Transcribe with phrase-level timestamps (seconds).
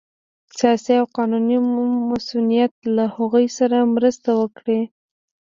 [0.57, 1.57] سیاسي او قانوني
[2.09, 4.79] مصونیت له هغوی سره مرسته وکړه